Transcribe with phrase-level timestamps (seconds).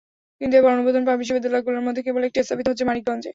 [0.39, 3.29] কিন্তু এবার অনুমোদন পাওয়া বিশ্ববিদ্যালয়গুলোর মধ্যে কেবল একটি স্থাপিত হচ্ছে মানিকগঞ্জে।